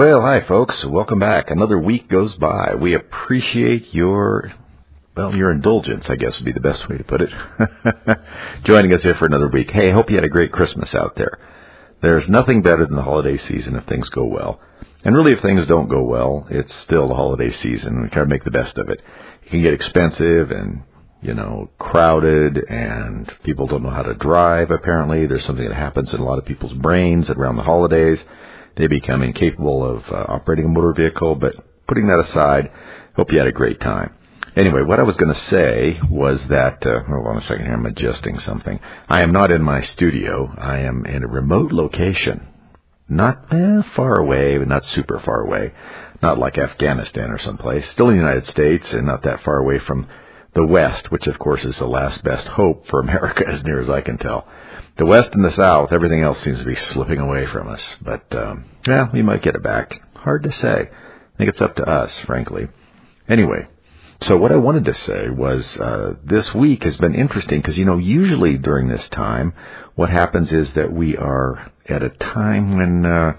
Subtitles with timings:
[0.00, 0.82] Well, hi folks.
[0.82, 1.50] Welcome back.
[1.50, 2.74] Another week goes by.
[2.74, 4.50] We appreciate your,
[5.14, 7.30] well, your indulgence, I guess would be the best way to put it.
[8.64, 9.70] Joining us here for another week.
[9.70, 11.38] Hey, I hope you had a great Christmas out there.
[12.00, 14.58] There's nothing better than the holiday season if things go well.
[15.04, 18.00] And really, if things don't go well, it's still the holiday season.
[18.00, 19.02] We try to make the best of it.
[19.42, 20.82] It can get expensive and,
[21.20, 25.26] you know, crowded and people don't know how to drive, apparently.
[25.26, 28.24] There's something that happens in a lot of people's brains around the holidays
[28.80, 31.34] they become incapable of uh, operating a motor vehicle.
[31.34, 31.54] But
[31.86, 32.70] putting that aside,
[33.14, 34.16] hope you had a great time.
[34.56, 37.74] Anyway, what I was going to say was that, uh, hold on a second here,
[37.74, 38.80] I'm adjusting something.
[39.08, 40.52] I am not in my studio.
[40.58, 42.48] I am in a remote location.
[43.08, 45.72] Not eh, far away, but not super far away.
[46.22, 47.88] Not like Afghanistan or someplace.
[47.90, 50.08] Still in the United States and not that far away from
[50.54, 53.88] the West, which of course is the last best hope for America as near as
[53.88, 54.48] I can tell
[55.00, 57.82] the West and the South, everything else seems to be slipping away from us.
[58.02, 59.98] But, um, yeah, we might get it back.
[60.14, 60.90] Hard to say.
[60.90, 62.68] I think it's up to us, frankly.
[63.26, 63.66] Anyway,
[64.20, 67.86] so what I wanted to say was uh, this week has been interesting because, you
[67.86, 69.54] know, usually during this time,
[69.94, 73.32] what happens is that we are at a time when, uh,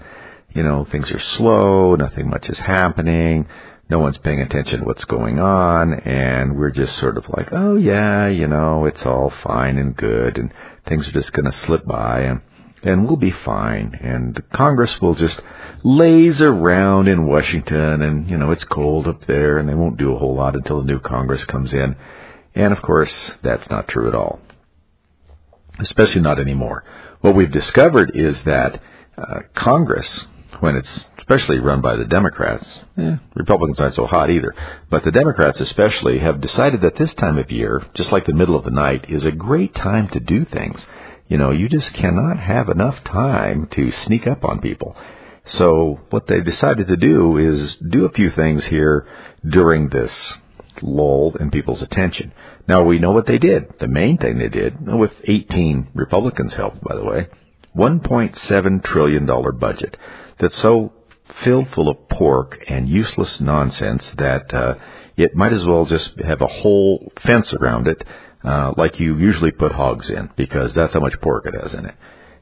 [0.52, 3.46] you know, things are slow, nothing much is happening
[3.92, 7.76] no one's paying attention to what's going on and we're just sort of like, oh
[7.76, 10.50] yeah, you know, it's all fine and good and
[10.86, 12.40] things are just going to slip by and
[12.82, 15.42] and we'll be fine and Congress will just
[15.84, 20.14] laze around in Washington and you know it's cold up there and they won't do
[20.14, 21.94] a whole lot until the new Congress comes in.
[22.54, 24.40] And of course, that's not true at all.
[25.78, 26.82] Especially not anymore.
[27.20, 28.80] What we've discovered is that
[29.18, 30.24] uh, Congress,
[30.62, 32.84] when it's especially run by the Democrats.
[32.96, 34.54] Eh, Republicans aren't so hot either.
[34.90, 38.54] But the Democrats especially have decided that this time of year, just like the middle
[38.54, 40.86] of the night, is a great time to do things.
[41.26, 44.96] You know, you just cannot have enough time to sneak up on people.
[45.46, 49.08] So what they decided to do is do a few things here
[49.44, 50.34] during this
[50.80, 52.32] lull in people's attention.
[52.68, 53.80] Now we know what they did.
[53.80, 57.26] The main thing they did, with 18 Republicans' help, by the way,
[57.76, 59.26] $1.7 trillion
[59.58, 59.96] budget
[60.38, 60.92] that's so
[61.42, 64.74] filled full of pork and useless nonsense that uh,
[65.16, 68.04] it might as well just have a whole fence around it,
[68.44, 71.86] uh, like you usually put hogs in, because that's how much pork it has in
[71.86, 71.94] it.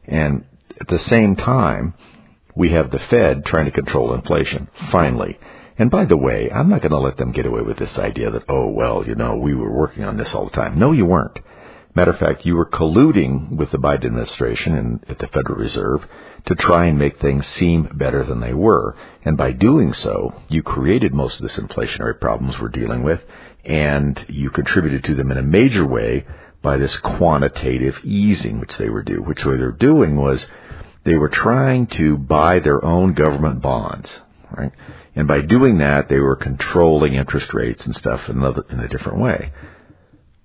[0.06, 0.44] And
[0.80, 1.94] at the same time,
[2.54, 5.38] we have the Fed trying to control inflation, finally.
[5.78, 8.30] And by the way, I'm not going to let them get away with this idea
[8.30, 10.78] that, oh, well, you know, we were working on this all the time.
[10.78, 11.38] No, you weren't.
[11.94, 16.06] Matter of fact, you were colluding with the Biden administration and at the Federal Reserve
[16.46, 18.96] to try and make things seem better than they were.
[19.24, 23.20] And by doing so, you created most of this inflationary problems we're dealing with,
[23.64, 26.26] and you contributed to them in a major way
[26.62, 30.46] by this quantitative easing which they were doing, which what they were doing was
[31.04, 34.20] they were trying to buy their own government bonds,
[34.56, 34.72] right?
[35.16, 39.52] And by doing that, they were controlling interest rates and stuff in, a different way.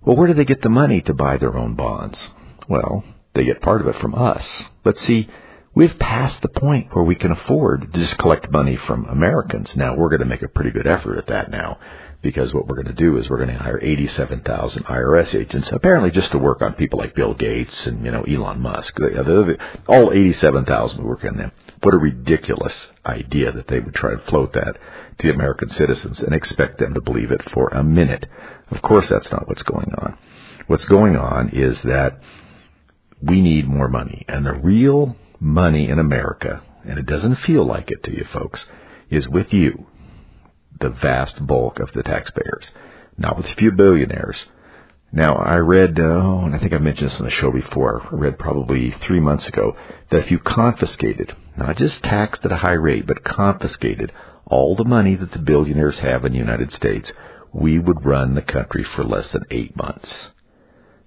[0.06, 2.20] Well, where do they get the money to buy their own bonds?
[2.68, 4.64] Well, they get part of it from us.
[4.84, 5.28] But see,
[5.76, 9.76] We've passed the point where we can afford to just collect money from Americans.
[9.76, 11.80] Now we're going to make a pretty good effort at that now
[12.22, 16.12] because what we're going to do is we're going to hire 87,000 IRS agents, apparently
[16.12, 18.98] just to work on people like Bill Gates and, you know, Elon Musk.
[19.88, 21.52] All 87,000 will work on them.
[21.82, 24.78] What a ridiculous idea that they would try to float that
[25.20, 28.28] to American citizens and expect them to believe it for a minute.
[28.72, 30.18] Of course that's not what's going on.
[30.68, 32.20] What's going on is that
[33.22, 34.26] we need more money.
[34.28, 38.66] And the real money in America, and it doesn't feel like it to you folks,
[39.10, 39.86] is with you,
[40.80, 42.66] the vast bulk of the taxpayers,
[43.18, 44.46] not with a few billionaires.
[45.12, 48.16] Now, I read, oh, and I think I mentioned this on the show before, I
[48.16, 49.78] read probably three months ago,
[50.10, 54.12] that if you confiscated, not just taxed at a high rate, but confiscated
[54.46, 57.14] all the money that the billionaires have in the United States,
[57.56, 60.28] we would run the country for less than eight months.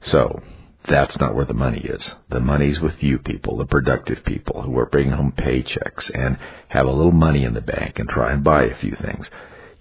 [0.00, 0.40] So,
[0.86, 2.14] that's not where the money is.
[2.30, 6.38] The money's with you people, the productive people who are bringing home paychecks and
[6.68, 9.30] have a little money in the bank and try and buy a few things.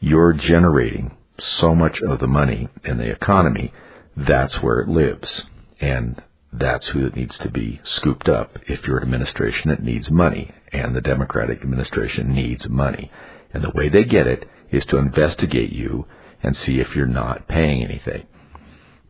[0.01, 3.71] You're generating so much of the money in the economy.
[4.17, 5.43] That's where it lives.
[5.79, 6.21] And
[6.51, 10.51] that's who it needs to be scooped up if you're an administration that needs money.
[10.73, 13.09] And the Democratic administration needs money.
[13.53, 16.05] And the way they get it is to investigate you
[16.43, 18.25] and see if you're not paying anything.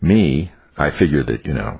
[0.01, 1.79] Me, I figure that, you know,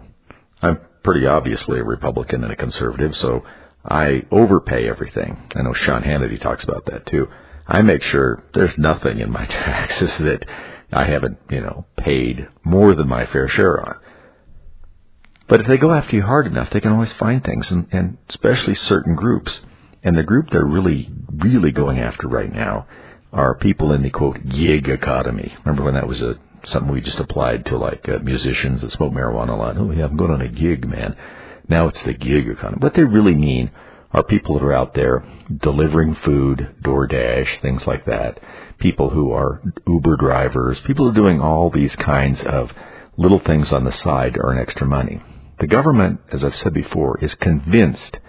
[0.62, 3.44] I'm pretty obviously a Republican and a conservative, so
[3.86, 5.50] I overpay everything.
[5.56, 7.28] I know Sean Hannity talks about that too.
[7.68, 10.46] I make sure there's nothing in my taxes that
[10.92, 13.96] I haven't, you know, paid more than my fair share on.
[15.48, 18.18] But if they go after you hard enough, they can always find things, and, and
[18.30, 19.62] especially certain groups.
[20.04, 22.88] And the group they're really, really going after right now
[23.34, 25.54] are people in the quote gig economy.
[25.64, 29.14] Remember when that was a something we just applied to like uh, musicians that smoke
[29.14, 29.78] marijuana a lot?
[29.78, 31.16] Oh yeah, I'm going on a gig, man.
[31.70, 32.80] Now it's the gig economy.
[32.80, 33.72] What they really mean
[34.12, 35.24] are people that are out there
[35.62, 38.40] delivering food, DoorDash, things like that.
[38.80, 42.72] People who are Uber drivers, people who are doing all these kinds of
[43.18, 45.22] little things on the side to earn extra money.
[45.60, 48.20] The government, as I've said before, is convinced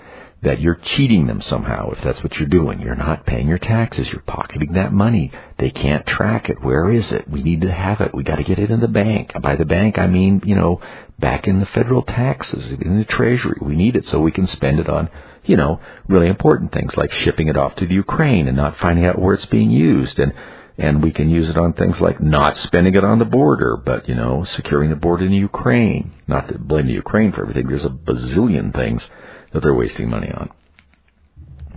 [0.42, 2.80] that you're cheating them somehow if that's what you're doing.
[2.80, 4.10] You're not paying your taxes.
[4.10, 5.32] You're pocketing that money.
[5.58, 6.62] They can't track it.
[6.62, 7.28] Where is it?
[7.28, 8.14] We need to have it.
[8.14, 9.32] We got to get it in the bank.
[9.40, 10.80] By the bank, I mean, you know,
[11.18, 13.58] back in the federal taxes, in the treasury.
[13.60, 15.10] We need it so we can spend it on,
[15.44, 19.06] you know, really important things like shipping it off to the Ukraine and not finding
[19.06, 20.32] out where it's being used and
[20.80, 24.08] and we can use it on things like not spending it on the border, but
[24.08, 26.12] you know, securing the border in Ukraine.
[26.28, 27.66] Not to blame the Ukraine for everything.
[27.66, 29.08] There's a bazillion things
[29.52, 30.50] that they're wasting money on.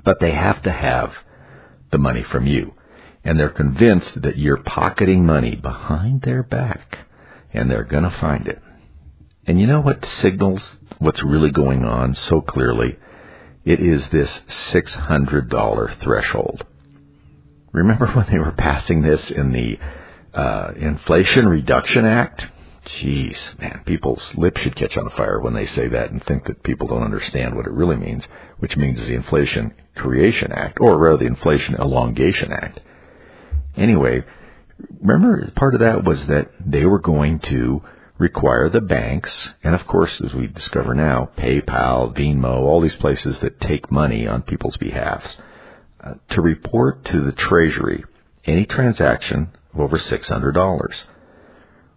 [0.04, 1.14] But they have to have
[1.92, 2.74] the money from you.
[3.24, 7.00] And they're convinced that you're pocketing money behind their back
[7.54, 8.62] and they're going to find it.
[9.46, 12.98] And you know what signals what's really going on so clearly?
[13.66, 14.32] It is this
[14.72, 16.64] $600 threshold.
[17.72, 19.80] Remember when they were passing this in the
[20.34, 22.46] uh, Inflation Reduction Act?
[22.86, 26.64] Jeez, man, people's lips should catch on fire when they say that and think that
[26.64, 31.18] people don't understand what it really means, which means the Inflation Creation Act, or rather
[31.18, 32.80] the Inflation Elongation Act.
[33.78, 34.24] Anyway,
[35.00, 37.84] remember part of that was that they were going to
[38.18, 43.38] require the banks, and of course, as we discover now, PayPal, Venmo, all these places
[43.40, 45.38] that take money on people's behalfs,
[46.04, 48.04] uh, to report to the Treasury
[48.46, 51.06] any transaction of over $600.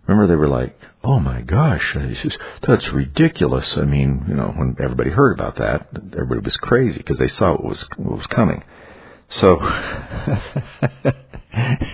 [0.07, 2.15] Remember, they were like, "Oh my gosh, uh,
[2.63, 7.19] that's ridiculous." I mean, you know, when everybody heard about that, everybody was crazy because
[7.19, 8.63] they saw what was what was coming.
[9.31, 9.57] So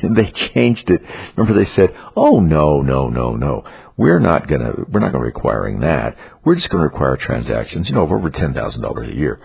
[0.02, 1.02] they changed it.
[1.36, 3.64] Remember, they said, "Oh no, no, no, no,
[3.96, 6.16] we're not gonna, we're not gonna requiring that.
[6.44, 9.40] We're just gonna require transactions, you know, of over ten thousand dollars a year."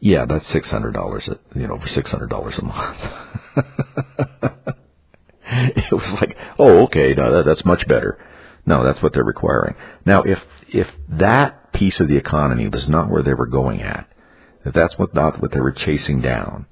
[0.00, 2.98] Yeah, that's six hundred dollars, you know, for six hundred dollars a month.
[5.76, 8.18] it was like, oh, okay, no, that, that's much better.
[8.66, 9.74] No, that's what they're requiring.
[10.06, 14.06] Now, if if that piece of the economy was not where they were going at,
[14.64, 16.66] if that's what not what they were chasing down,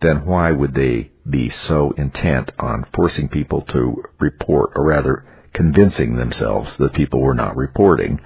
[0.00, 6.16] then why would they be so intent on forcing people to report, or rather, convincing
[6.16, 8.20] themselves that people were not reporting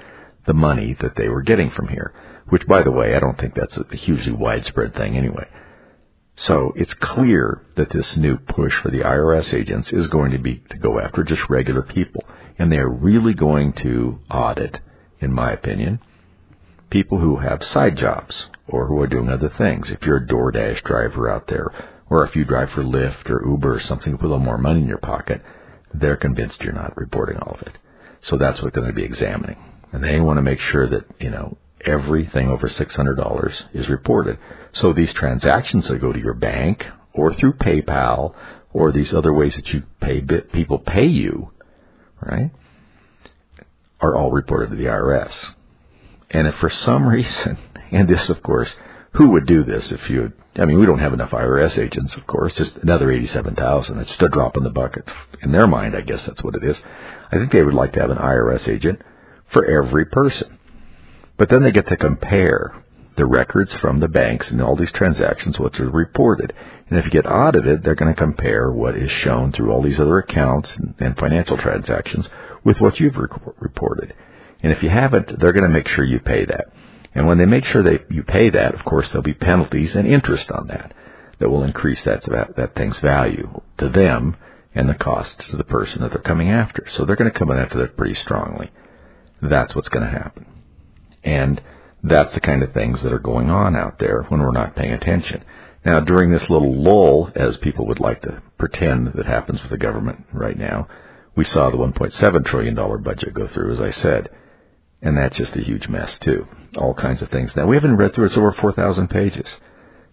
[0.47, 2.13] the money that they were getting from here?
[2.51, 5.47] Which, by the way, I don't think that's a hugely widespread thing anyway.
[6.41, 10.63] So it's clear that this new push for the IRS agents is going to be
[10.71, 12.25] to go after just regular people.
[12.59, 14.79] And they're really going to audit,
[15.21, 15.99] in my opinion,
[16.91, 19.91] people who have side jobs or who are doing other things.
[19.91, 21.73] If you're a DoorDash driver out there,
[22.09, 24.81] or if you drive for Lyft or Uber or something with a little more money
[24.81, 25.43] in your pocket,
[25.93, 27.79] they're convinced you're not reporting all of it.
[28.23, 29.59] So that's what they're going to be examining.
[29.93, 34.39] And they want to make sure that, you know, everything over $600 is reported.
[34.73, 38.35] So these transactions that go to your bank or through PayPal
[38.73, 41.53] or these other ways that you pay people pay you,
[42.21, 42.51] right,
[44.01, 45.35] are all reported to the IRS.
[46.31, 47.59] And if for some reason,
[47.91, 48.75] and this of course,
[49.13, 52.27] who would do this if you, I mean, we don't have enough IRS agents, of
[52.27, 53.99] course, just another 87,000.
[53.99, 55.09] It's just a drop in the bucket.
[55.43, 56.79] In their mind, I guess that's what it is.
[57.33, 59.01] I think they would like to have an IRS agent
[59.51, 60.58] for every person.
[61.39, 62.75] But then they get to compare
[63.17, 66.53] the records from the banks and all these transactions, what are reported.
[66.89, 69.99] And if you get audited, they're going to compare what is shown through all these
[69.99, 72.29] other accounts and financial transactions
[72.65, 74.15] with what you've reported.
[74.63, 76.67] And if you haven't, they're going to make sure you pay that.
[77.15, 80.07] And when they make sure that you pay that, of course, there'll be penalties and
[80.07, 80.93] interest on that
[81.39, 82.23] that will increase that,
[82.57, 84.37] that thing's value to them
[84.75, 86.87] and the cost to the person that they're coming after.
[86.89, 88.71] So they're going to come after that pretty strongly.
[89.41, 90.58] That's what's going to happen.
[91.25, 91.63] And
[92.03, 94.93] that's the kind of things that are going on out there when we're not paying
[94.93, 95.45] attention.
[95.85, 99.79] Now, during this little lull, as people would like to pretend that happens with the
[99.79, 100.89] government right now,
[101.35, 104.29] we saw the $1.7 trillion budget go through, as I said.
[105.01, 106.47] And that's just a huge mess, too.
[106.77, 107.55] All kinds of things.
[107.55, 108.29] Now, we haven't read through it.
[108.29, 109.57] It's over 4,000 pages.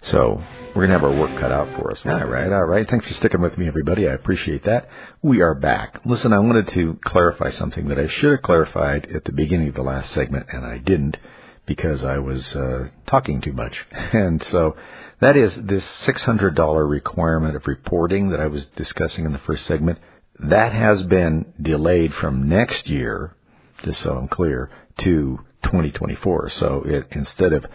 [0.05, 0.39] So
[0.75, 2.05] we're going to have our work cut out for us.
[2.05, 2.87] All right, all right.
[2.87, 4.07] Thanks for sticking with me, everybody.
[4.07, 4.87] I appreciate that.
[5.23, 6.01] We are back.
[6.05, 9.73] Listen, I wanted to clarify something that I should have clarified at the beginning of
[9.73, 11.17] the last segment, and I didn't
[11.65, 13.83] because I was uh, talking too much.
[14.13, 14.75] And so
[15.21, 19.97] that is this $600 requirement of reporting that I was discussing in the first segment.
[20.37, 23.35] That has been delayed from next year,
[23.83, 24.69] just so I'm clear,
[24.99, 26.51] to 2024.
[26.51, 27.65] So it, instead of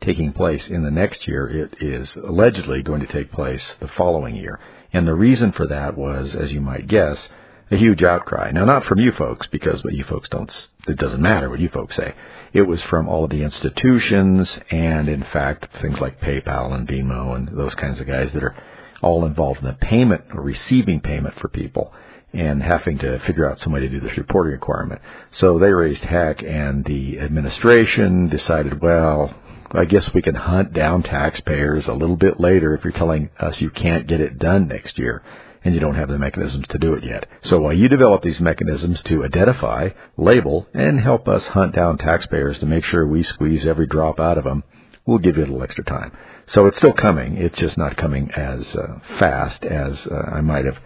[0.00, 1.48] taking place in the next year.
[1.48, 4.58] It is allegedly going to take place the following year.
[4.92, 7.28] And the reason for that was, as you might guess,
[7.70, 8.50] a huge outcry.
[8.50, 11.68] Now, not from you folks, because what you folks don't, it doesn't matter what you
[11.68, 12.14] folks say.
[12.52, 17.36] It was from all of the institutions and, in fact, things like PayPal and Venmo
[17.36, 18.56] and those kinds of guys that are
[19.02, 21.92] all involved in the payment or receiving payment for people
[22.32, 25.00] and having to figure out some way to do this reporting requirement.
[25.30, 29.34] So they raised heck and the administration decided, well,
[29.72, 33.60] I guess we can hunt down taxpayers a little bit later if you're telling us
[33.60, 35.22] you can't get it done next year
[35.62, 37.28] and you don't have the mechanisms to do it yet.
[37.42, 42.58] So while you develop these mechanisms to identify, label, and help us hunt down taxpayers
[42.58, 44.64] to make sure we squeeze every drop out of them,
[45.06, 46.12] we'll give you a little extra time.
[46.46, 47.36] So it's still coming.
[47.36, 50.78] It's just not coming as uh, fast as uh, I might have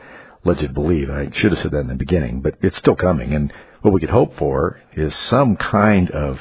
[0.45, 1.09] led you to believe.
[1.09, 3.33] I should have said that in the beginning, but it's still coming.
[3.33, 6.39] And what we could hope for is some kind of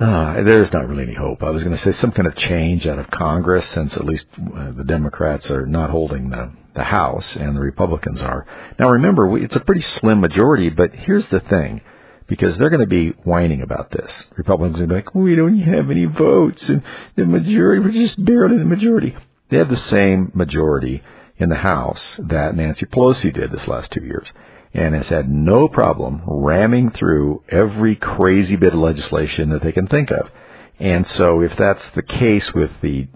[0.00, 1.42] uh, there's not really any hope.
[1.42, 4.26] I was going to say some kind of change out of Congress, since at least
[4.38, 8.46] uh, the Democrats are not holding the the House and the Republicans are.
[8.78, 11.80] Now remember, we, it's a pretty slim majority, but here's the thing.
[12.28, 14.12] Because they're going to be whining about this.
[14.36, 16.82] Republicans are going to be like, we don't have any votes, and
[17.16, 19.16] the majority, we're just barely the majority.
[19.48, 21.02] They have the same majority
[21.38, 24.30] in the House that Nancy Pelosi did this last two years
[24.74, 29.86] and has had no problem ramming through every crazy bit of legislation that they can
[29.86, 30.30] think of.
[30.78, 33.08] And so if that's the case with the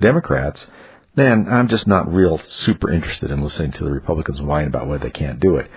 [0.00, 0.66] Democrats,
[1.14, 4.96] then I'm just not real super interested in listening to the Republicans whine about why
[4.98, 5.70] they can't do it.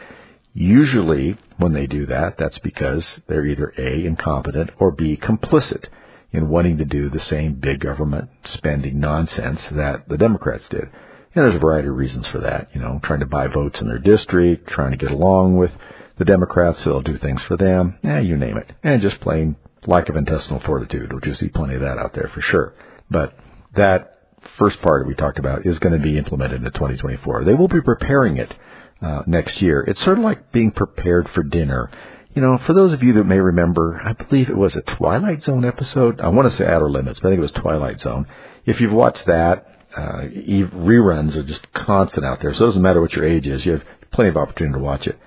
[0.53, 5.89] Usually when they do that, that's because they're either A, incompetent, or B, complicit
[6.32, 10.89] in wanting to do the same big government spending nonsense that the Democrats did.
[11.36, 12.70] And there's a variety of reasons for that.
[12.74, 15.72] You know, trying to buy votes in their district, trying to get along with
[16.18, 18.00] the Democrats so they'll do things for them.
[18.04, 18.72] Eh, you name it.
[18.84, 22.30] And just plain lack of intestinal fortitude, which you see plenty of that out there
[22.34, 22.74] for sure.
[23.10, 23.38] But
[23.75, 24.13] that
[24.58, 27.44] first part we talked about is going to be implemented in 2024.
[27.44, 28.54] They will be preparing it
[29.01, 29.82] uh, next year.
[29.82, 31.92] It's sort of like being prepared for dinner.
[32.34, 35.44] You know, for those of you that may remember, I believe it was a Twilight
[35.44, 36.20] Zone episode.
[36.20, 38.27] I want to say Outer Limits, but I think it was Twilight Zone.
[38.65, 42.53] If you've watched that, uh, reruns are just constant out there.
[42.53, 43.65] So it doesn't matter what your age is.
[43.65, 45.17] You have plenty of opportunity to watch it.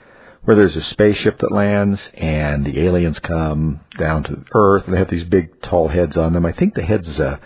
[0.44, 4.98] Where there's a spaceship that lands and the aliens come down to Earth and they
[4.98, 6.46] have these big tall heads on them.
[6.46, 7.38] I think the heads uh,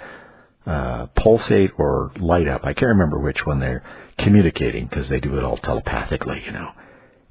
[0.66, 2.64] uh, pulsate or light up.
[2.64, 3.82] I can't remember which one they're
[4.18, 6.70] communicating because they do it all telepathically, you know.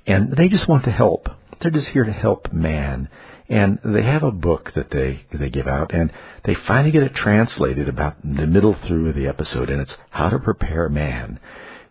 [0.07, 1.29] And they just want to help.
[1.59, 3.07] They're just here to help man
[3.51, 6.09] and they have a book that they they give out, and
[6.45, 10.29] they finally get it translated about the middle through of the episode, and it's how
[10.29, 11.37] to prepare man.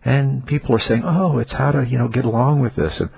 [0.03, 3.11] And people are saying, oh, it's how to you know get along with this, and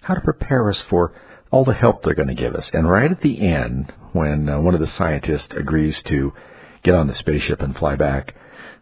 [0.00, 1.12] how to prepare us for
[1.50, 2.70] all the help they're going to give us.
[2.72, 6.32] And right at the end, when uh, one of the scientists agrees to
[6.82, 8.34] get on the spaceship and fly back,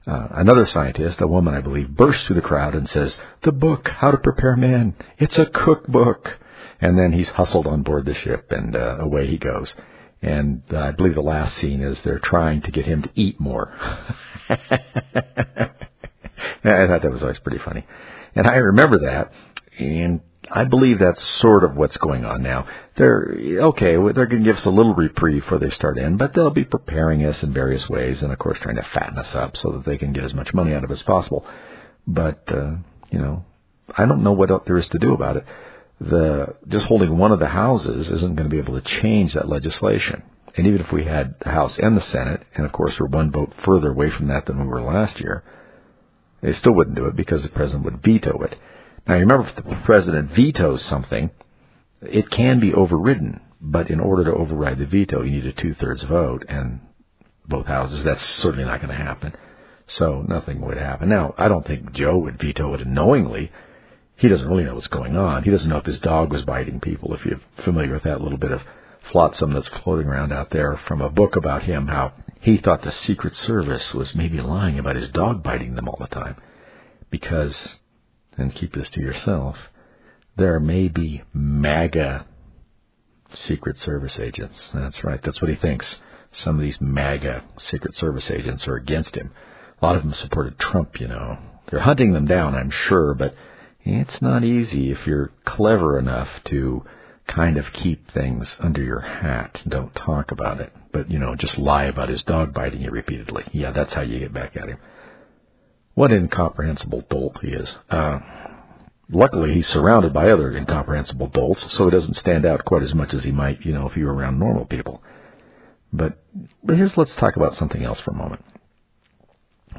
[0.07, 3.89] uh, another scientist, a woman I believe, bursts through the crowd and says, "The book,
[3.89, 4.95] How to Prepare Man.
[5.19, 6.39] It's a cookbook."
[6.81, 9.75] And then he's hustled on board the ship, and uh, away he goes.
[10.23, 13.41] And uh, I believe the last scene is they're trying to get him to eat
[13.41, 13.73] more.
[14.49, 14.57] I
[16.87, 17.87] thought that was always pretty funny,
[18.35, 19.33] and I remember that,
[19.79, 20.21] and
[20.51, 22.67] I believe that's sort of what's going on now.
[22.97, 23.93] They're okay.
[23.97, 26.65] They're going to give us a little reprieve before they start in, but they'll be
[26.65, 29.85] preparing us in various ways, and of course, trying to fatten us up so that
[29.85, 31.47] they can get as much money out of us as possible.
[32.07, 32.77] But uh,
[33.11, 33.45] you know,
[33.97, 35.45] I don't know what there is to do about it
[36.01, 39.49] the just holding one of the houses isn't going to be able to change that
[39.49, 40.23] legislation.
[40.57, 43.31] And even if we had the House and the Senate, and of course we're one
[43.31, 45.45] vote further away from that than we were last year,
[46.41, 48.57] they still wouldn't do it because the president would veto it.
[49.07, 51.31] Now you remember if the president vetoes something,
[52.03, 56.03] it can be overridden, but in order to override the veto, you need a two-thirds
[56.05, 56.81] vote, and
[57.47, 58.05] both houses.
[58.05, 59.35] That's certainly not going to happen.
[59.87, 61.09] So nothing would happen.
[61.09, 63.51] Now, I don't think Joe would veto it knowingly
[64.19, 65.45] he doesn't really know what's going on.
[65.45, 67.15] He doesn't know if his dog was biting people.
[67.15, 68.63] If you're familiar with that little bit of
[69.13, 72.91] flotsam that's floating around out there from a book about him, how he thought the
[72.91, 76.35] Secret Service was maybe lying about his dog biting them all the time.
[77.11, 77.79] Because,
[78.37, 79.57] and keep this to yourself,
[80.37, 82.27] there may be MAGA
[83.35, 84.71] Secret Service agents.
[84.75, 85.23] That's right.
[85.23, 85.97] That's what he thinks.
[86.33, 89.31] Some of these MAGA Secret Service agents are against him.
[89.81, 91.39] A lot of them supported Trump, you know.
[91.71, 93.35] They're hunting them down, I'm sure, but
[93.89, 96.85] it's not easy if you're clever enough to
[97.27, 99.63] kind of keep things under your hat.
[99.67, 100.73] Don't talk about it.
[100.93, 103.45] But, you know, just lie about his dog biting you repeatedly.
[103.53, 104.79] Yeah, that's how you get back at him.
[105.95, 107.75] What incomprehensible dolt he is.
[107.91, 108.21] Uh,
[109.11, 113.13] luckily, he's surrounded by other incomprehensible dolts, so he doesn't stand out quite as much
[113.13, 115.03] as he might, you know, if you were around normal people.
[115.93, 116.19] But,
[116.63, 118.45] but here's let's talk about something else for a moment.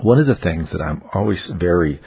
[0.01, 1.99] One of the things that I'm always very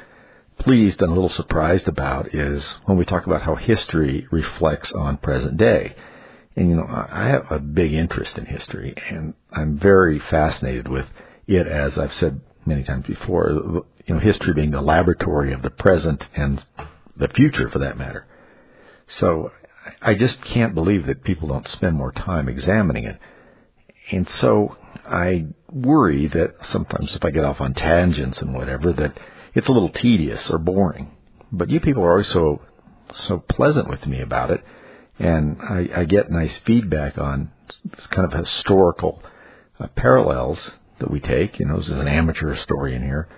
[0.62, 5.16] pleased and a little surprised about is when we talk about how history reflects on
[5.16, 5.94] present day.
[6.54, 11.06] And you know, I have a big interest in history and I'm very fascinated with
[11.48, 13.50] it as I've said many times before,
[14.06, 16.64] you know, history being the laboratory of the present and
[17.16, 18.26] the future for that matter.
[19.08, 19.50] So
[20.00, 23.18] I just can't believe that people don't spend more time examining it.
[24.12, 24.76] And so
[25.06, 29.18] I worry that sometimes if I get off on tangents and whatever, that
[29.54, 31.12] it's a little tedious or boring.
[31.50, 32.62] But you people are always so
[33.14, 34.64] so pleasant with me about it,
[35.18, 37.50] and I, I get nice feedback on
[38.10, 39.22] kind of historical
[39.78, 41.58] uh, parallels that we take.
[41.58, 43.28] You know, as an amateur historian here,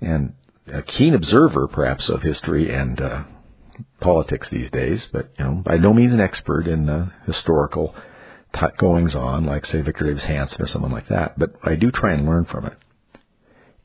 [0.00, 0.34] and
[0.72, 3.24] a keen observer, perhaps, of history and uh,
[4.00, 7.94] politics these days, but you know, by no means an expert in uh, historical
[8.52, 11.38] t- goings on, like say Victor Davis Hanson or someone like that.
[11.38, 12.74] But I do try and learn from it.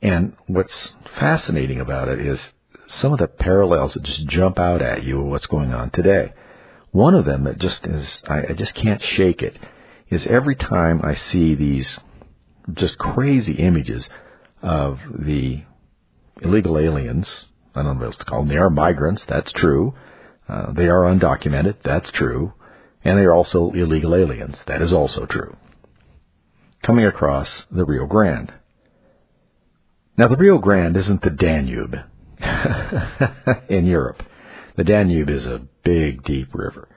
[0.02, 2.50] And what's fascinating about it is
[2.88, 6.32] some of the parallels that just jump out at you of what's going on today.
[6.90, 9.56] One of them that just is, I, I just can't shake it,
[10.10, 11.98] is every time I see these
[12.74, 14.08] just crazy images
[14.60, 15.62] of the
[16.42, 17.44] illegal aliens,
[17.74, 19.94] I don't know what else to call them, they are migrants, that's true.
[20.48, 22.52] Uh, they are undocumented, that's true.
[23.04, 25.56] And they are also illegal aliens, that is also true.
[26.82, 28.52] Coming across the Rio Grande.
[30.16, 31.96] Now, the Rio Grande isn't the Danube
[33.68, 34.22] in Europe.
[34.76, 36.88] The Danube is a big, deep river.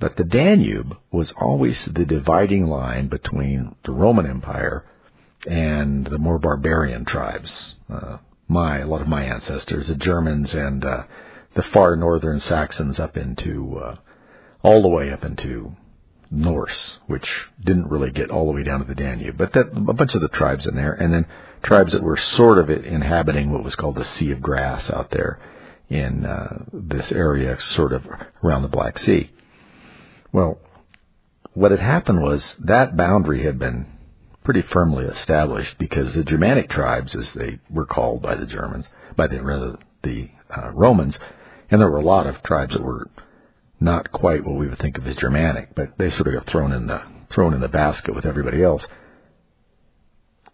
[0.00, 4.84] But the Danube was always the dividing line between the Roman Empire
[5.46, 7.76] and the more barbarian tribes.
[7.88, 11.04] Uh, my, a lot of my ancestors, the Germans and uh,
[11.54, 13.96] the far northern Saxons up into, uh,
[14.62, 15.76] all the way up into
[16.30, 19.92] Norse, which didn't really get all the way down to the Danube, but that, a
[19.92, 21.26] bunch of the tribes in there, and then
[21.62, 25.38] tribes that were sort of inhabiting what was called the Sea of Grass out there
[25.88, 28.06] in uh, this area, sort of
[28.42, 29.30] around the Black Sea.
[30.32, 30.58] Well,
[31.54, 33.86] what had happened was that boundary had been
[34.44, 39.26] pretty firmly established because the Germanic tribes, as they were called by the Germans, by
[39.26, 41.18] the rather the uh, Romans,
[41.70, 43.10] and there were a lot of tribes that were
[43.80, 46.72] not quite what we would think of as Germanic, but they sort of got thrown
[46.72, 48.86] in the thrown in the basket with everybody else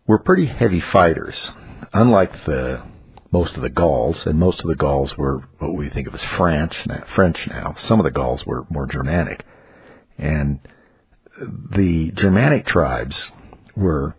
[0.07, 1.51] were pretty heavy fighters.
[1.93, 2.83] Unlike the
[3.31, 6.23] most of the Gauls, and most of the Gauls were what we think of as
[6.23, 7.75] French now, French now.
[7.77, 9.45] Some of the Gauls were more Germanic,
[10.19, 10.61] and
[11.71, 13.31] the Germanic tribes
[13.75, 14.15] were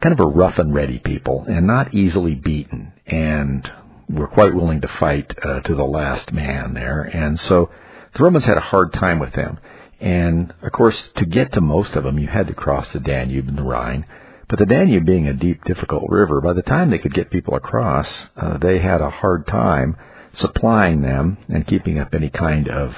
[0.00, 3.70] kind of a rough and ready people, and not easily beaten, and
[4.08, 7.02] were quite willing to fight uh, to the last man there.
[7.02, 7.70] And so
[8.14, 9.58] the Romans had a hard time with them.
[10.00, 13.48] And of course, to get to most of them, you had to cross the Danube
[13.48, 14.06] and the Rhine.
[14.48, 17.54] But the Danube being a deep, difficult river, by the time they could get people
[17.54, 19.96] across, uh, they had a hard time
[20.32, 22.94] supplying them and keeping up any kind of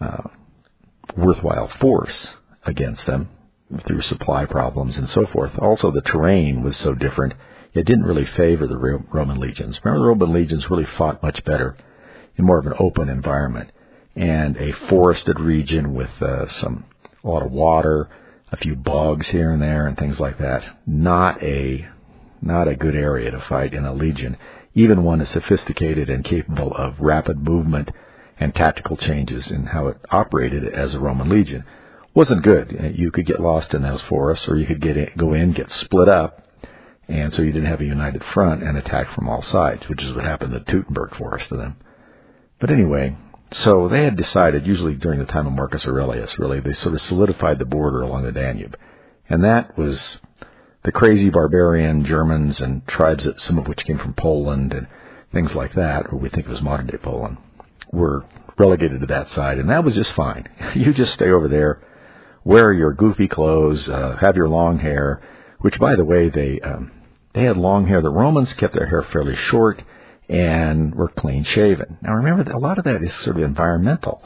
[0.00, 0.28] uh,
[1.16, 2.28] worthwhile force
[2.64, 3.28] against them
[3.86, 5.58] through supply problems and so forth.
[5.58, 7.34] Also, the terrain was so different,
[7.74, 9.80] it didn't really favor the Roman legions.
[9.82, 11.76] Remember, the Roman legions really fought much better
[12.36, 13.72] in more of an open environment
[14.14, 16.84] and a forested region with uh, some
[17.24, 18.08] a lot of water
[18.52, 20.64] a few bogs here and there and things like that.
[20.86, 21.88] Not a
[22.42, 24.36] not a good area to fight in a legion,
[24.74, 27.90] even one as sophisticated and capable of rapid movement
[28.38, 31.64] and tactical changes in how it operated as a Roman legion.
[32.14, 32.94] Wasn't good.
[32.94, 35.70] You could get lost in those forests, or you could get in, go in, get
[35.70, 36.46] split up,
[37.08, 40.12] and so you didn't have a united front and attack from all sides, which is
[40.14, 41.76] what happened to Teutoburg Forest to them.
[42.58, 43.16] But anyway,
[43.52, 47.00] so they had decided, usually during the time of Marcus Aurelius, really, they sort of
[47.00, 48.76] solidified the border along the Danube.
[49.28, 50.18] And that was
[50.82, 54.88] the crazy barbarian Germans and tribes, some of which came from Poland and
[55.32, 57.38] things like that, or we think of as modern day Poland,
[57.92, 58.24] were
[58.58, 59.58] relegated to that side.
[59.58, 60.46] And that was just fine.
[60.74, 61.80] You just stay over there,
[62.44, 65.22] wear your goofy clothes, uh, have your long hair,
[65.60, 66.90] which, by the way, they, um,
[67.32, 68.00] they had long hair.
[68.02, 69.82] The Romans kept their hair fairly short
[70.28, 71.98] and were clean shaven.
[72.02, 74.22] Now remember, that a lot of that is sort of environmental.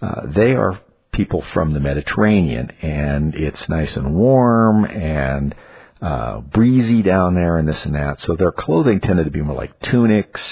[0.00, 0.80] Uh, they are
[1.12, 5.54] people from the Mediterranean, and it's nice and warm and
[6.00, 8.20] uh, breezy down there, and this and that.
[8.20, 10.42] So their clothing tended to be more like tunics,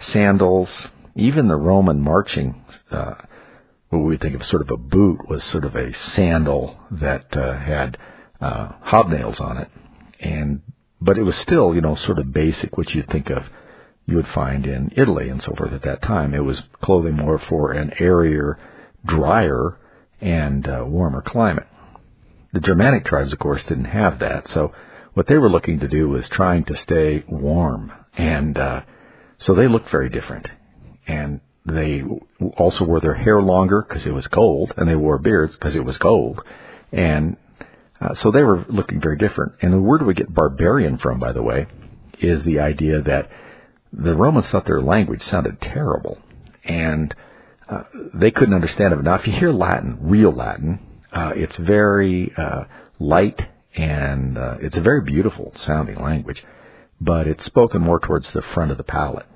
[0.00, 0.88] sandals.
[1.14, 3.14] Even the Roman marching, uh,
[3.90, 7.58] what we think of sort of a boot, was sort of a sandal that uh,
[7.58, 7.98] had
[8.40, 9.68] uh, hobnails on it,
[10.20, 10.62] and
[11.00, 13.44] but it was still, you know, sort of basic, what you'd think of
[14.08, 16.32] you would find in Italy and so forth at that time.
[16.32, 18.58] It was clothing more for an airier,
[19.04, 19.78] drier,
[20.18, 21.66] and uh, warmer climate.
[22.54, 24.48] The Germanic tribes, of course, didn't have that.
[24.48, 24.72] So
[25.12, 27.92] what they were looking to do was trying to stay warm.
[28.16, 28.80] And, uh,
[29.36, 30.50] so they looked very different.
[31.06, 32.02] And they
[32.56, 35.84] also wore their hair longer because it was cold, and they wore beards because it
[35.84, 36.42] was cold.
[36.92, 37.36] And
[38.00, 39.52] uh, so they were looking very different.
[39.60, 41.66] And the word we get barbarian from, by the way,
[42.20, 43.30] is the idea that
[43.92, 46.18] the Romans thought their language sounded terrible,
[46.64, 47.14] and
[47.68, 49.02] uh, they couldn't understand it.
[49.02, 50.80] Now, if you hear Latin, real Latin,
[51.12, 52.64] uh, it's very uh,
[52.98, 56.42] light and uh, it's a very beautiful sounding language,
[57.00, 59.26] but it's spoken more towards the front of the palate.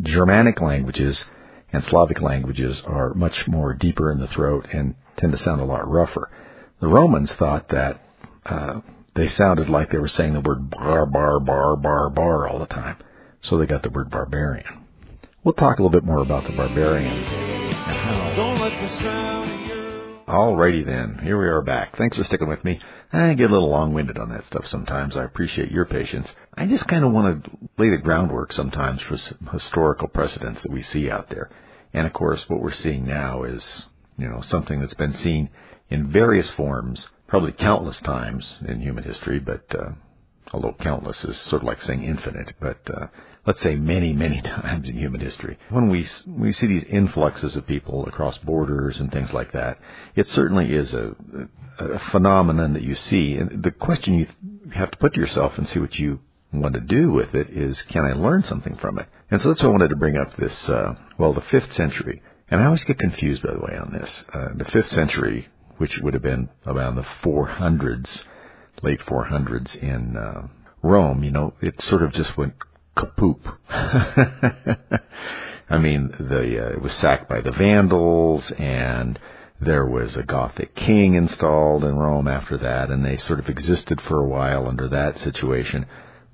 [0.00, 1.24] Germanic languages
[1.72, 5.64] and Slavic languages are much more deeper in the throat and tend to sound a
[5.64, 6.30] lot rougher.
[6.80, 8.00] The Romans thought that
[8.44, 8.80] uh,
[9.14, 12.66] they sounded like they were saying the word bar, bar, bar, bar, bar all the
[12.66, 12.96] time.
[13.44, 14.84] So they got the word barbarian.
[15.44, 17.28] We'll talk a little bit more about the barbarians.
[20.26, 21.98] Alrighty then, here we are back.
[21.98, 22.80] Thanks for sticking with me.
[23.12, 25.18] I get a little long-winded on that stuff sometimes.
[25.18, 26.34] I appreciate your patience.
[26.54, 30.72] I just kind of want to lay the groundwork sometimes for some historical precedents that
[30.72, 31.50] we see out there.
[31.92, 33.62] And of course, what we're seeing now is,
[34.16, 35.50] you know, something that's been seen
[35.90, 39.90] in various forms, probably countless times in human history, but uh,
[40.52, 43.06] although countless is sort of like saying infinite, but uh,
[43.46, 45.58] let's say many, many times in human history.
[45.70, 49.78] When we we see these influxes of people across borders and things like that,
[50.14, 51.14] it certainly is a,
[51.78, 53.36] a phenomenon that you see.
[53.36, 54.26] And the question you
[54.72, 56.20] have to put to yourself and see what you
[56.52, 59.08] want to do with it is, can I learn something from it?
[59.30, 62.22] And so that's why I wanted to bring up this, uh, well, the fifth century.
[62.48, 64.24] And I always get confused, by the way, on this.
[64.32, 68.24] Uh, the fifth century, which would have been around the 400s,
[68.84, 70.46] late 400s in uh,
[70.82, 72.54] Rome, you know, it sort of just went
[72.96, 73.40] kapoop.
[75.70, 79.18] I mean, the uh, it was sacked by the Vandals, and
[79.60, 84.00] there was a Gothic king installed in Rome after that, and they sort of existed
[84.02, 85.86] for a while under that situation.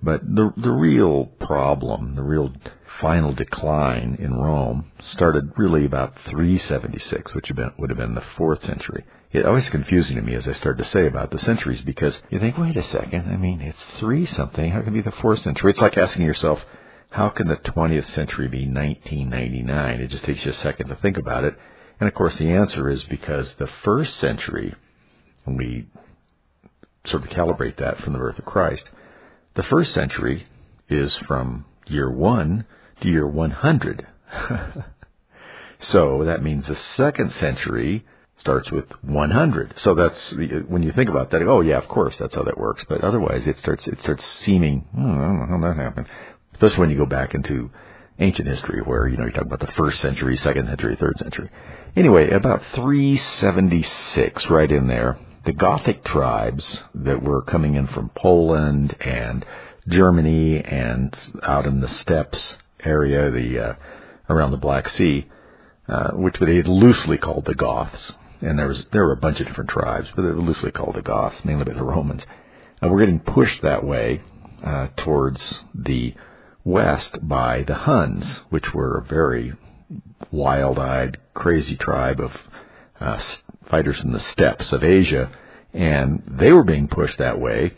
[0.02, 2.52] But the the real problem, the real
[3.00, 8.14] final decline in Rome, started really about 376, which would have been, would have been
[8.14, 11.38] the fourth century it always confusing to me as I start to say about the
[11.38, 14.70] centuries because you think, wait a second, I mean, it's three something.
[14.72, 15.70] How can it be the fourth century?
[15.70, 16.60] It's like asking yourself,
[17.10, 20.00] how can the 20th century be 1999?
[20.00, 21.54] It just takes you a second to think about it.
[22.00, 24.74] And of course, the answer is because the first century,
[25.44, 25.86] when we
[27.04, 28.88] sort of calibrate that from the birth of Christ,
[29.54, 30.46] the first century
[30.88, 32.64] is from year one
[33.00, 34.06] to year 100.
[35.80, 38.04] so that means the second century
[38.40, 39.78] starts with 100.
[39.78, 41.42] So that's when you think about that.
[41.42, 42.84] Oh yeah, of course that's how that works.
[42.88, 44.88] But otherwise, it starts it starts seeming.
[44.96, 46.06] Oh, I don't know how that happened.
[46.54, 47.70] Especially when you go back into
[48.18, 51.50] ancient history, where you know you're talking about the first century, second century, third century.
[51.96, 58.96] Anyway, about 376, right in there, the Gothic tribes that were coming in from Poland
[59.00, 59.44] and
[59.88, 63.74] Germany and out in the steppes area, the uh,
[64.28, 65.26] around the Black Sea,
[65.88, 69.40] uh, which they had loosely called the Goths and there was there were a bunch
[69.40, 72.24] of different tribes, but they were loosely called the Goths, mainly by the Romans.
[72.80, 74.22] And we're getting pushed that way
[74.64, 76.14] uh, towards the
[76.64, 79.54] west by the Huns, which were a very
[80.30, 82.32] wild-eyed, crazy tribe of
[83.00, 83.20] uh,
[83.66, 85.30] fighters from the steppes of Asia,
[85.72, 87.72] and they were being pushed that way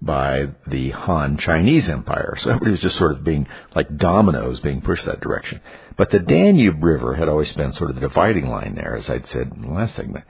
[0.00, 2.34] by the Han Chinese Empire.
[2.38, 5.60] So everybody was just sort of being like dominoes being pushed that direction.
[5.96, 9.28] But the Danube River had always been sort of the dividing line there, as I'd
[9.28, 10.24] said in the last segment.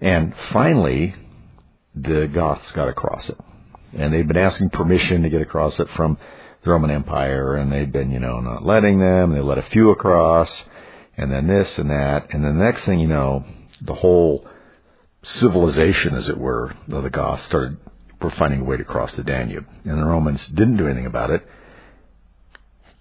[0.00, 1.14] And finally,
[1.94, 3.38] the Goths got across it.
[3.96, 6.18] And they'd been asking permission to get across it from
[6.62, 9.32] the Roman Empire, and they'd been, you know, not letting them.
[9.32, 10.50] They let a few across,
[11.16, 12.32] and then this and that.
[12.32, 13.44] And then the next thing you know,
[13.80, 14.46] the whole
[15.22, 17.78] civilization, as it were, of the Goths started
[18.20, 19.66] were finding a way to cross the Danube.
[19.84, 21.46] And the Romans didn't do anything about it.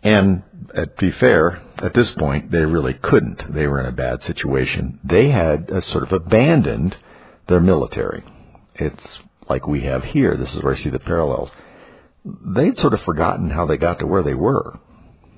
[0.04, 0.44] And
[0.76, 3.54] uh, to be fair, at this point, they really couldn't.
[3.54, 5.00] They were in a bad situation.
[5.04, 6.98] They had sort of abandoned
[7.48, 8.24] their military.
[8.76, 10.36] It's like we have here.
[10.36, 11.52] This is where I see the parallels.
[12.26, 14.80] They'd sort of forgotten how they got to where they were.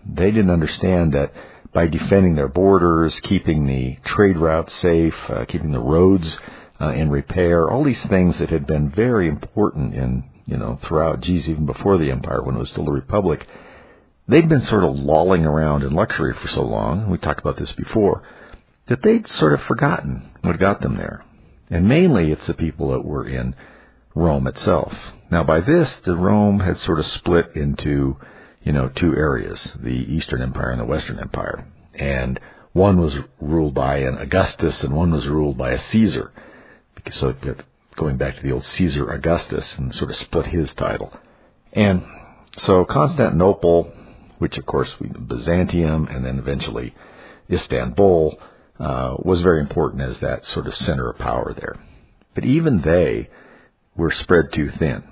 [0.05, 1.33] They didn't understand that
[1.71, 6.37] by defending their borders, keeping the trade routes safe, uh, keeping the roads
[6.81, 11.21] uh, in repair, all these things that had been very important in, you know, throughout,
[11.21, 13.47] geez, even before the empire when it was still a republic,
[14.29, 17.71] they'd been sort of lolling around in luxury for so long, we talked about this
[17.73, 18.23] before,
[18.87, 21.25] that they'd sort of forgotten what got them there.
[21.69, 23.55] And mainly it's the people that were in
[24.15, 24.93] Rome itself.
[25.31, 28.17] Now by this, the Rome had sort of split into,
[28.63, 31.67] you know, two areas, the Eastern Empire and the Western Empire.
[31.93, 32.39] And
[32.73, 36.31] one was ruled by an Augustus and one was ruled by a Caesar.
[37.11, 37.35] So
[37.95, 41.13] going back to the old Caesar Augustus and sort of split his title.
[41.73, 42.03] And
[42.57, 43.91] so Constantinople,
[44.39, 46.93] which of course Byzantium and then eventually
[47.49, 48.39] Istanbul,
[48.79, 51.75] uh, was very important as that sort of center of power there.
[52.33, 53.29] But even they
[53.95, 55.03] were spread too thin.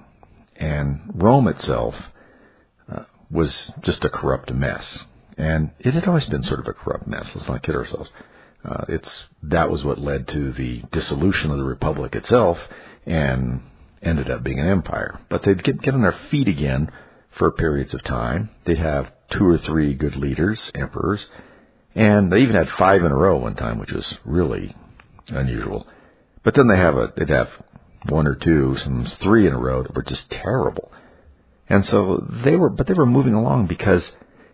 [0.55, 1.95] And Rome itself
[2.89, 5.05] uh, was just a corrupt mess.
[5.37, 7.29] And it had always been sort of a corrupt mess.
[7.35, 8.09] Let's not kid ourselves.
[8.63, 12.57] Uh, it's that was what led to the dissolution of the republic itself,
[13.05, 13.61] and
[14.01, 15.19] ended up being an empire.
[15.29, 16.91] But they'd get, get on their feet again
[17.31, 18.49] for periods of time.
[18.65, 21.25] They'd have two or three good leaders, emperors,
[21.95, 24.75] and they even had five in a row one time, which was really
[25.29, 25.87] unusual.
[26.43, 27.49] But then they have a they'd have
[28.09, 30.91] one or two, sometimes three in a row that were just terrible.
[31.69, 34.09] And so they were, but they were moving along because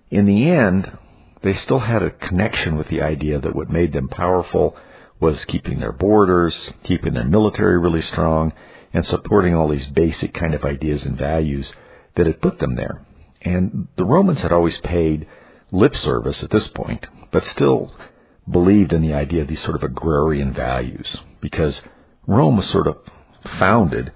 [0.09, 0.97] in the end,
[1.41, 4.75] they still had a connection with the idea that what made them powerful
[5.19, 8.53] was keeping their borders, keeping their military really strong,
[8.93, 11.71] and supporting all these basic kind of ideas and values
[12.15, 13.05] that had put them there.
[13.41, 15.27] And the Romans had always paid
[15.71, 17.93] lip service at this point, but still
[18.49, 21.81] believed in the idea of these sort of agrarian values because
[22.27, 22.97] Rome was sort of
[23.59, 24.11] founded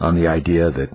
[0.00, 0.90] on the idea that,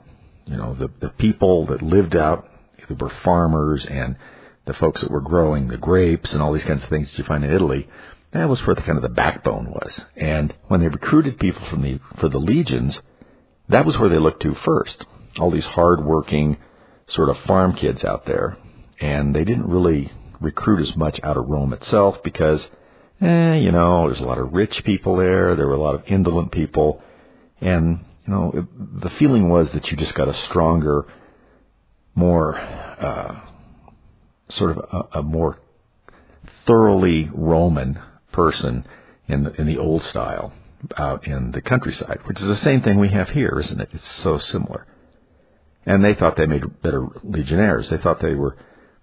[0.46, 2.48] you know, the, the people that lived out,
[2.82, 4.18] either were farmers and
[4.66, 7.24] the folks that were growing the grapes and all these kinds of things that you
[7.24, 7.88] find in Italy,
[8.32, 10.02] that was where the kind of the backbone was.
[10.16, 13.00] And when they recruited people from the, for the legions,
[13.70, 15.06] that was where they looked to first.
[15.40, 16.58] All these hard-working
[17.08, 18.58] sort of farm kids out there,
[19.00, 22.68] and they didn't really recruit as much out of Rome itself because,
[23.22, 25.56] eh, you know, there's a lot of rich people there.
[25.56, 27.02] There were a lot of indolent people,
[27.62, 31.06] and you know, it, the feeling was that you just got a stronger,
[32.14, 33.40] more uh,
[34.50, 35.60] sort of a, a more
[36.66, 38.00] thoroughly Roman
[38.32, 38.86] person
[39.28, 40.54] in the, in the old style
[40.98, 43.90] out in the countryside, which is the same thing we have here, isn't it?
[43.94, 44.86] It's so similar.
[45.88, 47.90] And they thought they made better legionnaires.
[47.90, 48.58] They thought they were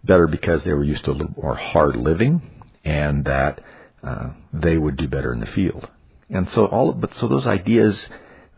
[0.05, 2.43] better because they were used to a little more hard living,
[2.85, 3.63] and that
[4.03, 5.89] uh, they would do better in the field.
[6.29, 8.07] And so all, but so those ideas,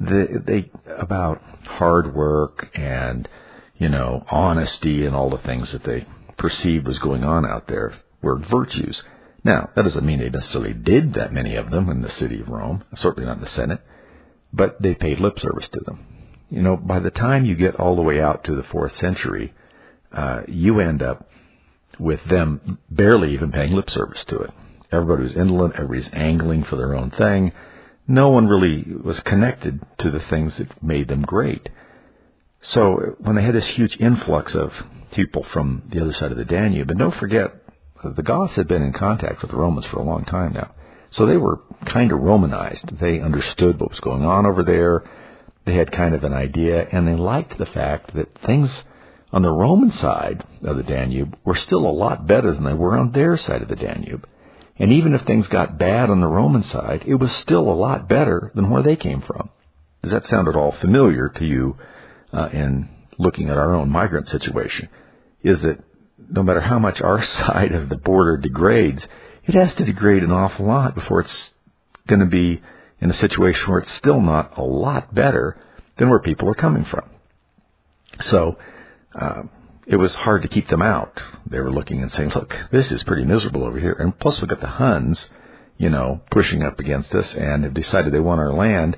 [0.01, 3.29] they, they about hard work and
[3.79, 6.05] you know honesty and all the things that they
[6.37, 9.03] perceived was going on out there were virtues.
[9.45, 12.49] Now, that doesn't mean they necessarily did that many of them in the city of
[12.49, 13.81] Rome, certainly not in the Senate,
[14.53, 16.05] but they paid lip service to them.
[16.50, 19.52] You know, by the time you get all the way out to the fourth century,
[20.12, 21.28] uh, you end up
[21.98, 24.50] with them barely even paying lip service to it.
[24.92, 27.52] Everybody was indolent, everybody's angling for their own thing.
[28.06, 31.68] No one really was connected to the things that made them great.
[32.61, 34.72] So when they had this huge influx of
[35.12, 37.52] people from the other side of the Danube, and don't forget
[38.04, 40.72] the Goths had been in contact with the Romans for a long time now.
[41.11, 42.98] So they were kind of Romanized.
[42.98, 45.02] They understood what was going on over there.
[45.66, 48.70] They had kind of an idea, and they liked the fact that things
[49.33, 52.96] on the Roman side of the Danube were still a lot better than they were
[52.96, 54.26] on their side of the Danube.
[54.79, 58.09] And even if things got bad on the Roman side, it was still a lot
[58.09, 59.50] better than where they came from.
[60.02, 61.76] Does that sound at all familiar to you
[62.33, 64.88] uh, in looking at our own migrant situation?
[65.42, 65.83] Is that
[66.31, 69.05] no matter how much our side of the border degrades,
[69.44, 71.52] it has to degrade an awful lot before it's
[72.07, 72.62] going to be
[73.00, 75.56] in a situation where it's still not a lot better
[75.98, 77.09] than where people are coming from.
[78.20, 78.59] So
[79.14, 79.42] uh,
[79.87, 81.20] it was hard to keep them out.
[81.46, 84.48] They were looking and saying, "Look, this is pretty miserable over here." And plus, we
[84.48, 85.26] got the Huns,
[85.76, 88.96] you know, pushing up against us, and have decided they want our land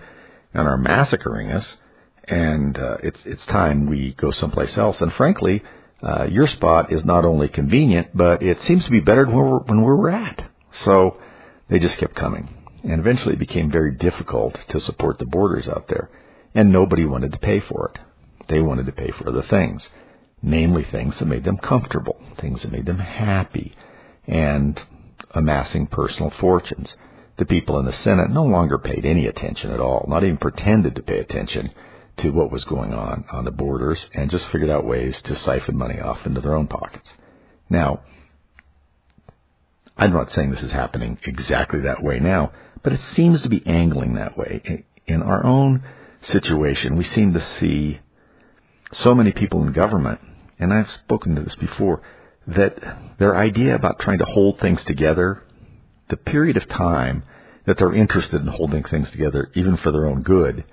[0.54, 1.76] and are massacring us.
[2.24, 5.00] And uh, it's it's time we go someplace else.
[5.00, 5.62] And frankly,
[6.02, 9.58] uh, your spot is not only convenient, but it seems to be better than where
[9.58, 10.44] when we were at.
[10.70, 11.20] So
[11.68, 12.48] they just kept coming.
[12.88, 16.08] And eventually it became very difficult to support the borders out there.
[16.54, 18.00] And nobody wanted to pay for it.
[18.48, 19.86] They wanted to pay for other things,
[20.42, 23.74] namely things that made them comfortable, things that made them happy,
[24.26, 24.82] and
[25.32, 26.96] amassing personal fortunes.
[27.36, 30.96] The people in the Senate no longer paid any attention at all, not even pretended
[30.96, 31.70] to pay attention
[32.16, 35.76] to what was going on on the borders and just figured out ways to siphon
[35.76, 37.12] money off into their own pockets.
[37.68, 38.00] Now,
[39.98, 43.66] I'm not saying this is happening exactly that way now, but it seems to be
[43.66, 44.84] angling that way.
[45.06, 45.82] In our own
[46.22, 48.00] situation, we seem to see
[48.92, 50.20] so many people in government,
[50.58, 52.02] and I've spoken to this before,
[52.46, 52.78] that
[53.18, 55.42] their idea about trying to hold things together,
[56.08, 57.22] the period of time
[57.66, 60.64] that they're interested in holding things together, even for their own good,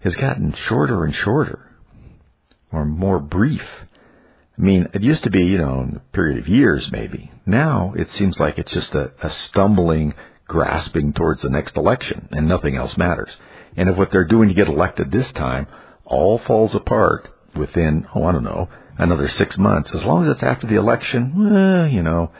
[0.00, 1.70] has gotten shorter and shorter,
[2.72, 3.64] or more brief.
[4.58, 7.30] I mean, it used to be, you know, a period of years maybe.
[7.46, 10.14] Now it seems like it's just a, a stumbling,
[10.46, 13.36] grasping towards the next election, and nothing else matters.
[13.76, 15.66] And if what they're doing to get elected this time
[16.04, 20.42] all falls apart within, oh, I don't know, another six months, as long as it's
[20.42, 22.30] after the election, eh, you know,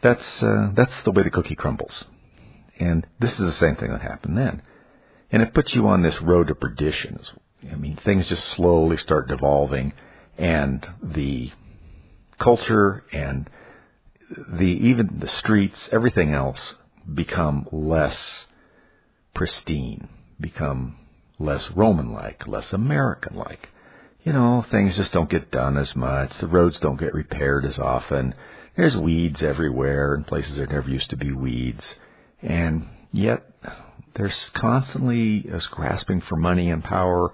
[0.00, 2.04] that's uh, that's the way the cookie crumbles.
[2.78, 4.62] And this is the same thing that happened then.
[5.30, 7.20] And it puts you on this road to perdition.
[7.70, 9.92] I mean, things just slowly start devolving,
[10.36, 11.52] and the
[12.38, 13.48] culture and
[14.48, 16.74] the even the streets, everything else
[17.14, 18.46] become less
[19.34, 20.08] pristine,
[20.40, 20.96] become
[21.38, 23.68] less Roman like, less American like.
[24.24, 26.36] You know, things just don't get done as much.
[26.38, 28.34] The roads don't get repaired as often.
[28.76, 31.96] There's weeds everywhere in places there never used to be weeds.
[32.40, 33.42] And yet,
[34.14, 37.32] there's constantly us grasping for money and power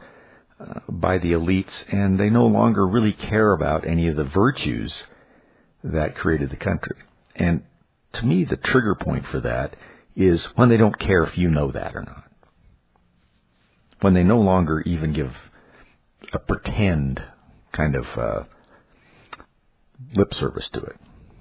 [0.58, 5.04] uh, by the elites, and they no longer really care about any of the virtues
[5.84, 6.96] that created the country.
[7.36, 7.62] And
[8.14, 9.76] to me, the trigger point for that
[10.16, 12.24] is when they don't care if you know that or not.
[14.00, 15.32] When they no longer even give
[16.32, 17.22] a pretend
[17.72, 18.42] kind of uh,
[20.14, 20.96] lip service to it.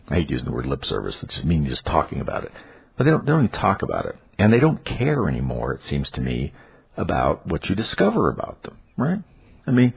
[0.10, 1.21] I hate using the word lip service.
[1.21, 2.51] It just means just talking about it.
[2.97, 4.15] But they don't, they don't even talk about it.
[4.39, 6.53] And they don't care anymore, it seems to me,
[6.95, 9.19] about what you discover about them, right?
[9.65, 9.93] I mean,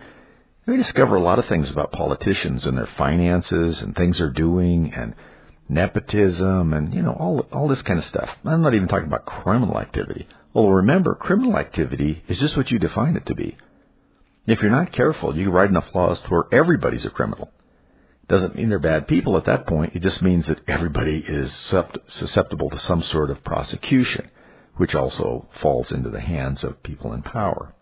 [0.66, 4.92] we discover a lot of things about politicians and their finances and things they're doing
[4.94, 5.14] and
[5.70, 8.28] nepotism and, you know, all, all this kind of stuff.
[8.44, 10.26] I'm not even talking about criminal activity.
[10.52, 13.56] Well, remember, criminal activity is just what you define it to be.
[14.46, 17.50] If you're not careful, you write enough laws to where everybody's a criminal.
[18.26, 19.94] Doesn't mean they're bad people at that point.
[19.94, 21.52] It just means that everybody is
[22.08, 24.30] susceptible to some sort of prosecution,
[24.76, 27.74] which also falls into the hands of people in power.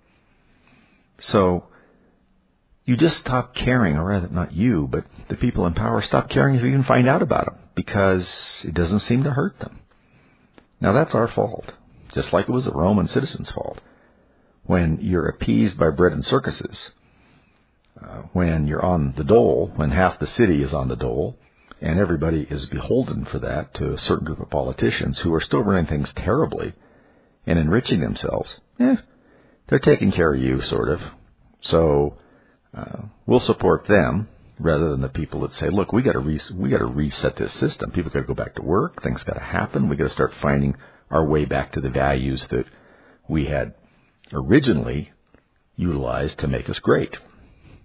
[1.21, 1.65] So,
[2.85, 6.55] you just stop caring, or rather, not you, but the people in power stop caring
[6.55, 8.29] if you even find out about them because
[8.65, 9.79] it doesn't seem to hurt them.
[10.81, 11.73] Now, that's our fault,
[12.13, 13.81] just like it was the Roman citizens' fault.
[14.65, 16.91] When you're appeased by bread and circuses,
[18.03, 21.39] uh, when you're on the dole, when half the city is on the dole,
[21.81, 25.63] and everybody is beholden for that to a certain group of politicians who are still
[25.63, 26.73] running things terribly
[27.47, 28.97] and enriching themselves, eh,
[29.69, 31.01] they're taking care of you, sort of.
[31.61, 32.19] So
[32.77, 34.27] uh, we'll support them
[34.59, 37.37] rather than the people that say, "Look, we got to re- we got to reset
[37.37, 37.91] this system.
[37.91, 39.03] People got to go back to work.
[39.03, 39.89] Things got to happen.
[39.89, 40.77] We got to start finding
[41.11, 42.67] our way back to the values that
[43.29, 43.75] we had
[44.33, 45.13] originally
[45.77, 47.17] utilized to make us great."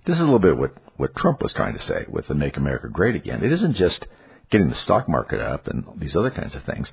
[0.06, 2.58] This is a little bit what, what Trump was trying to say with the Make
[2.58, 3.42] America Great Again.
[3.42, 4.06] It isn't just
[4.50, 6.92] getting the stock market up and these other kinds of things.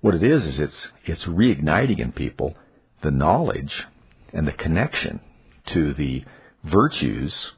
[0.00, 2.56] What it is is it's it's reigniting in people
[3.00, 3.84] the knowledge
[4.32, 5.20] and the connection
[5.66, 6.24] to the
[6.64, 7.52] virtues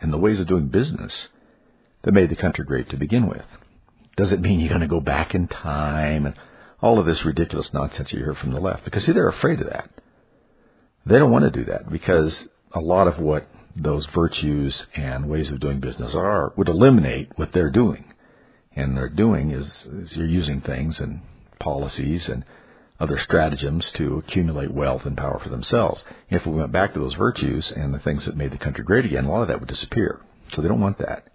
[0.00, 1.28] and the ways of doing business
[2.02, 3.44] that made the country great to begin with.
[4.16, 6.34] Does it mean you're going to go back in time and
[6.80, 8.84] all of this ridiculous nonsense you hear from the left?
[8.84, 9.90] Because see, they're afraid of that.
[11.04, 15.50] They don't want to do that because a lot of what those virtues and ways
[15.50, 18.12] of doing business are would eliminate what they're doing.
[18.74, 21.20] And they're doing is, is you're using things and
[21.58, 22.44] policies and
[22.98, 26.02] other stratagems to accumulate wealth and power for themselves.
[26.30, 29.04] If we went back to those virtues and the things that made the country great
[29.04, 30.20] again, a lot of that would disappear.
[30.52, 31.26] So they don't want that.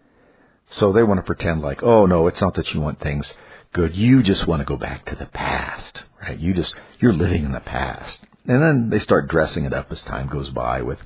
[0.71, 3.31] So they want to pretend like, oh no, it's not that you want things
[3.73, 3.95] good.
[3.95, 6.39] You just want to go back to the past, right?
[6.39, 8.19] You just, you're living in the past.
[8.47, 10.99] And then they start dressing it up as time goes by with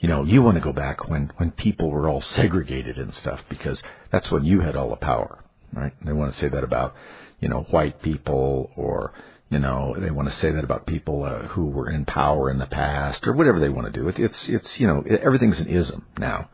[0.00, 3.42] you know, you want to go back when, when people were all segregated and stuff
[3.48, 5.42] because that's when you had all the power,
[5.72, 5.92] right?
[6.04, 6.94] They want to say that about,
[7.40, 9.12] you know, white people or,
[9.50, 12.58] you know, they want to say that about people uh, who were in power in
[12.58, 14.08] the past or whatever they want to do.
[14.08, 16.50] It, it's, it's, you know, it, everything's an ism now.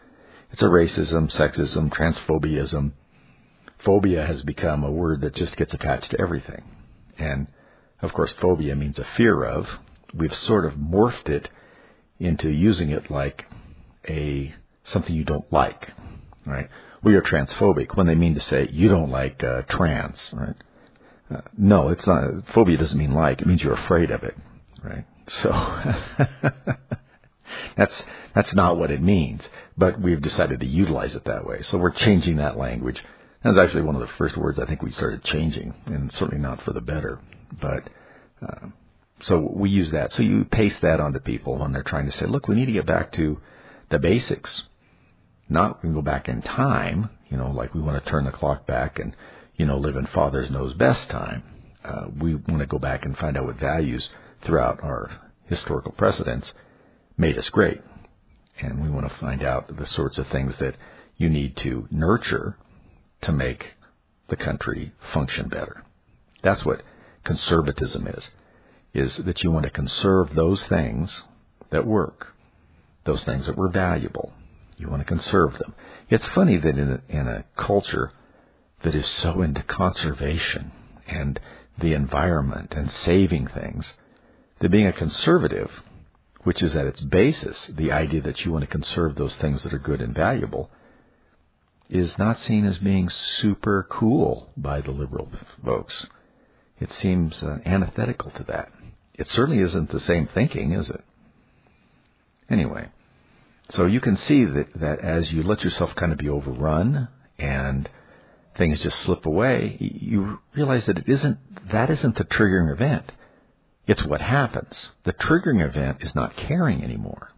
[0.53, 2.93] It's a racism, sexism, transphobiaism.
[3.79, 6.63] Phobia has become a word that just gets attached to everything.
[7.19, 7.49] And
[8.01, 9.67] of course, phobia means a fear of.
[10.15, 11.51] We've sort of morphed it
[12.21, 13.47] into using it like
[14.09, 14.55] a
[14.85, 15.93] something you don't like,
[16.47, 16.69] right?
[17.03, 20.55] We are transphobic when they mean to say you don't like uh, trans, right?
[21.31, 22.47] Uh, no, it's not.
[22.53, 24.37] Phobia doesn't mean like; it means you're afraid of it,
[24.83, 25.05] right?
[25.29, 25.51] So
[27.77, 28.03] that's
[28.35, 29.43] that's not what it means.
[29.77, 31.63] But we've decided to utilize it that way.
[31.63, 33.03] So we're changing that language.
[33.43, 36.43] That was actually one of the first words I think we started changing, and certainly
[36.43, 37.21] not for the better.
[37.61, 37.89] But
[38.47, 38.69] uh,
[39.21, 40.13] so we use that.
[40.13, 42.73] So you paste that onto people when they're trying to say, look, we need to
[42.73, 43.41] get back to
[43.91, 44.65] the basics.
[45.49, 48.33] Not we can go back in time, you know, like we want to turn the
[48.33, 49.15] clock back and,
[49.57, 51.43] you know, live in Father's knows best time.
[51.85, 54.09] Uh, we want to go back and find out what values
[54.43, 55.11] throughout our
[55.47, 56.53] historical precedents
[57.17, 57.81] made us great.
[58.61, 60.77] And we want to find out the sorts of things that
[61.17, 62.57] you need to nurture
[63.23, 63.75] to make
[64.29, 65.85] the country function better.
[66.43, 66.83] That's what
[67.25, 68.31] conservatism is.
[68.95, 71.23] is that you want to conserve those things
[71.71, 72.35] that work,
[73.05, 74.33] those things that were valuable.
[74.77, 75.75] You want to conserve them.
[76.09, 78.13] It's funny that in a, in a culture
[78.85, 80.71] that is so into conservation
[81.07, 81.41] and
[81.79, 83.93] the environment and saving things,
[84.61, 85.71] that being a conservative,
[86.45, 89.73] which is at its basis the idea that you want to conserve those things that
[89.73, 90.71] are good and valuable,
[91.89, 95.29] is not seen as being super cool by the liberal
[95.65, 96.07] folks.
[96.79, 98.71] It seems uh, antithetical to that.
[99.15, 101.05] It certainly isn't the same thinking, is it?
[102.51, 102.89] Anyway,
[103.71, 107.09] so you can see that, that as you let yourself kind of be overrun
[107.39, 107.89] and
[108.57, 111.39] things just slip away, you realize that it isn't
[111.71, 113.11] that isn't the triggering event.
[113.87, 114.91] It's what happens.
[115.05, 117.33] The triggering event is not caring anymore.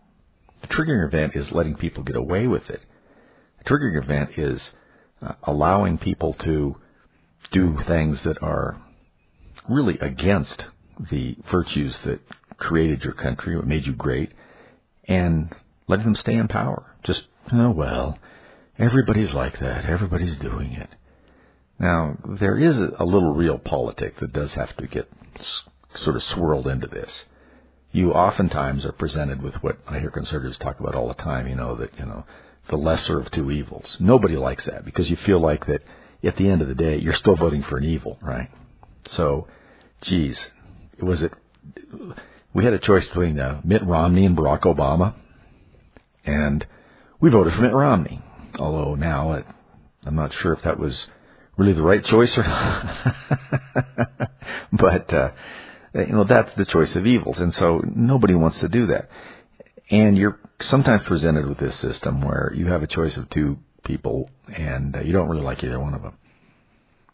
[0.63, 2.85] The triggering event is letting people get away with it.
[3.59, 4.75] The triggering event is
[5.23, 6.77] uh, allowing people to
[7.53, 8.81] do things that are
[9.69, 10.67] really against
[11.11, 12.21] the virtues that
[12.59, 14.33] created your country, what made you great,
[15.09, 15.55] and
[15.89, 16.95] letting them stay in power.
[17.05, 18.19] Just, oh well,
[18.79, 19.85] everybody's like that.
[19.85, 20.91] Everybody's doing it.
[21.79, 25.11] Now, there is a little realpolitik that does have to get
[25.95, 27.25] sort of swirled into this.
[27.93, 31.55] You oftentimes are presented with what I hear conservatives talk about all the time, you
[31.55, 32.25] know, that, you know,
[32.69, 33.97] the lesser of two evils.
[34.01, 35.83] Nobody likes that because you feel like that
[36.25, 38.51] at the end of the day, you're still voting for an evil, right?
[39.09, 39.47] So,
[40.03, 40.39] geez,
[41.01, 41.33] was it,
[42.53, 45.15] we had a choice between uh, Mitt Romney and Barack Obama,
[46.25, 46.67] and
[47.21, 48.21] we voted for Mitt Romney.
[48.59, 49.47] Although now it,
[50.05, 51.09] I'm not sure if that was
[51.57, 53.17] really the right choice or not.
[54.73, 55.31] but, uh,
[55.95, 57.39] you know, that's the choice of evils.
[57.39, 59.09] And so nobody wants to do that.
[59.91, 64.29] And you're sometimes presented with this system where you have a choice of two people
[64.53, 66.17] and uh, you don't really like either one of them.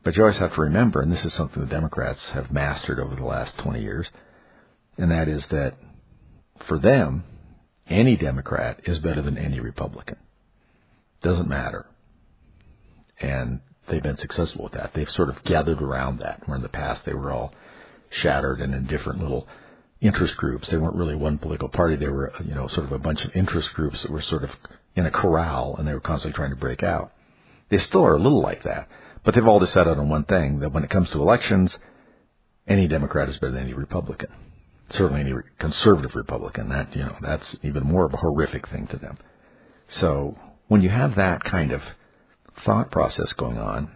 [0.03, 3.14] But you always have to remember, and this is something the Democrats have mastered over
[3.14, 4.11] the last 20 years,
[4.99, 5.74] and that is that
[6.66, 7.22] for them,
[7.88, 10.16] any Democrat is better than any Republican.
[11.22, 11.86] Doesn't matter.
[13.20, 14.92] And they've been successful with that.
[14.94, 17.52] They've sort of gathered around that, where in the past they were all
[18.10, 19.48] shattered and in different little
[20.00, 20.68] interest groups.
[20.68, 21.96] They weren't really one political party.
[21.96, 24.50] They were, you know, sort of a bunch of interest groups that were sort of
[24.94, 27.12] in a corral and they were constantly trying to break out.
[27.70, 28.88] They still are a little like that,
[29.24, 31.78] but they've all decided on one thing, that when it comes to elections,
[32.66, 34.28] any Democrat is better than any Republican.
[34.90, 36.68] Certainly any conservative Republican.
[36.68, 39.16] That, you know, that's even more of a horrific thing to them.
[39.88, 40.36] So
[40.68, 41.82] when you have that kind of
[42.64, 43.90] thought process going on.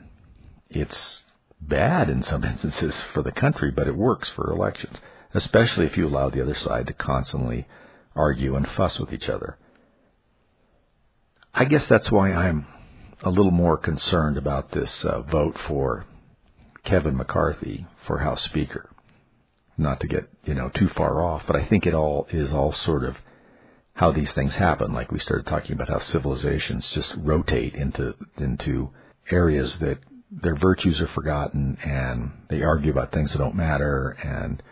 [0.68, 1.22] It's
[1.60, 4.98] bad in some instances for the country, but it works for elections,
[5.34, 7.66] especially if you allow the other side to constantly
[8.14, 9.58] argue and fuss with each other.
[11.54, 12.66] I guess that's why I'm
[13.22, 16.04] a little more concerned about this uh, vote for
[16.84, 18.90] Kevin McCarthy for House Speaker.
[19.78, 22.72] Not to get, you know, too far off, but I think it all is all
[22.72, 23.16] sort of
[23.96, 24.92] how these things happen.
[24.92, 28.90] Like we started talking about how civilizations just rotate into into
[29.30, 29.98] areas that
[30.30, 34.62] their virtues are forgotten and they argue about things that don't matter and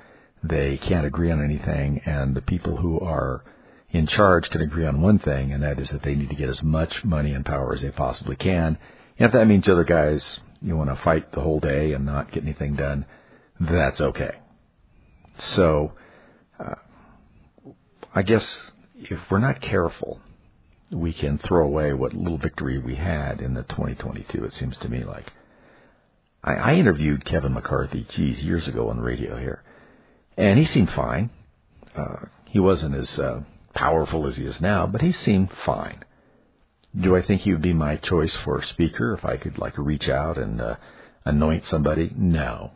[0.42, 3.42] they can't agree on anything and the people who are
[3.90, 6.50] in charge can agree on one thing and that is that they need to get
[6.50, 8.76] as much money and power as they possibly can.
[9.18, 12.30] And if that means other guys you want to fight the whole day and not
[12.30, 13.06] get anything done,
[13.58, 14.36] that's okay.
[15.38, 15.92] So
[16.60, 16.74] uh,
[18.14, 18.44] I guess
[19.10, 20.20] if we're not careful,
[20.90, 24.44] we can throw away what little victory we had in the 2022.
[24.44, 25.32] It seems to me like
[26.42, 29.62] I, I interviewed Kevin McCarthy, geez, years ago on the radio here,
[30.36, 31.30] and he seemed fine.
[31.96, 33.40] Uh, he wasn't as uh,
[33.74, 36.04] powerful as he is now, but he seemed fine.
[36.98, 40.08] Do I think he would be my choice for speaker if I could like reach
[40.08, 40.76] out and uh,
[41.24, 42.12] anoint somebody?
[42.16, 42.70] No.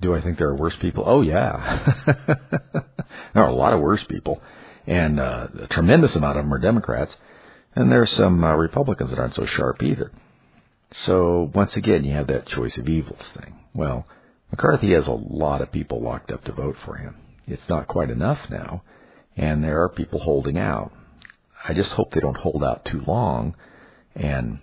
[0.00, 1.04] Do I think there are worse people?
[1.06, 4.42] Oh yeah, there are a lot of worse people
[4.90, 7.16] and uh, a tremendous amount of them are Democrats,
[7.76, 10.10] and there's some uh, Republicans that aren't so sharp either.
[10.90, 13.56] So once again, you have that choice of evils thing.
[13.72, 14.04] Well,
[14.50, 17.14] McCarthy has a lot of people locked up to vote for him.
[17.46, 18.82] It's not quite enough now,
[19.36, 20.92] and there are people holding out.
[21.64, 23.54] I just hope they don't hold out too long
[24.16, 24.58] and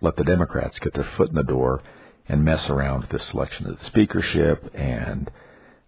[0.00, 1.82] let the Democrats get their foot in the door
[2.28, 5.28] and mess around with the selection of the speakership and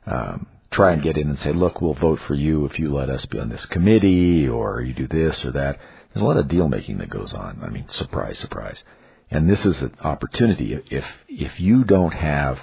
[0.04, 3.10] um, try and get in and say, look, we'll vote for you if you let
[3.10, 5.78] us be on this committee or you do this or that.
[6.12, 7.60] There's a lot of deal making that goes on.
[7.62, 8.82] I mean, surprise, surprise.
[9.30, 10.74] And this is an opportunity.
[10.90, 12.58] If, if you don't have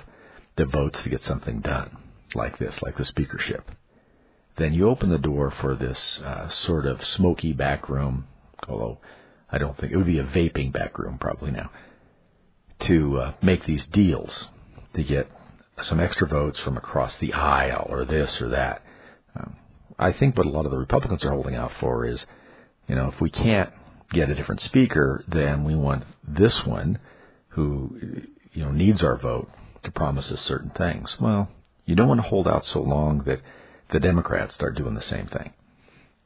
[0.55, 1.97] the votes to get something done
[2.35, 3.71] like this, like the speakership,
[4.57, 8.27] then you open the door for this uh, sort of smoky back room,
[8.67, 8.99] although
[9.51, 11.71] I don't think it would be a vaping back room probably now,
[12.81, 14.45] to uh, make these deals
[14.93, 15.29] to get
[15.83, 18.81] some extra votes from across the aisle or this or that.
[19.35, 19.55] Um,
[19.97, 22.25] I think what a lot of the Republicans are holding out for is,
[22.87, 23.71] you know, if we can't
[24.11, 26.99] get a different speaker, then we want this one
[27.49, 27.97] who,
[28.53, 29.49] you know, needs our vote
[29.83, 31.13] to promise us certain things.
[31.19, 31.49] Well,
[31.85, 33.41] you don't want to hold out so long that
[33.91, 35.53] the Democrats start doing the same thing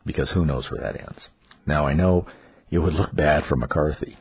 [0.05, 1.29] because who knows where that ends.
[1.65, 2.25] Now, I know
[2.69, 4.17] it would look bad for McCarthy.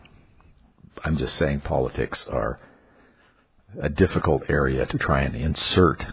[1.04, 2.60] I'm just saying politics are
[3.80, 6.04] a difficult area to try and insert